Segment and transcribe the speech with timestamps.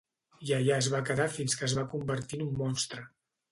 [0.45, 3.07] I allà es va quedar fins que es va convertir en un monstre.